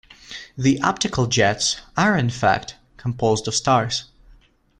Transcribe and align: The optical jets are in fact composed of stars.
The 0.57 0.81
optical 0.81 1.27
jets 1.27 1.79
are 1.95 2.17
in 2.17 2.31
fact 2.31 2.75
composed 2.97 3.47
of 3.47 3.53
stars. 3.53 4.05